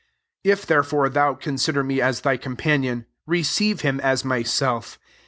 17 0.43 0.51
If 0.51 0.65
therefore 0.65 1.09
thou 1.09 1.35
consider 1.35 1.83
me 1.83 2.01
aa 2.01 2.11
thy 2.13 2.35
companion, 2.35 3.05
receive 3.27 3.81
him 3.81 3.99
as 3.99 4.25
myself. 4.25 4.97